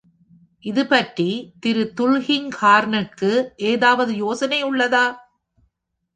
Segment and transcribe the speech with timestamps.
[0.63, 1.27] இது பற்றி,
[1.59, 1.93] திரு.
[1.97, 3.31] துல்கிங்ஹார்னுக்கு
[3.55, 5.05] ஏதாவது யோசனை உள்ளதா?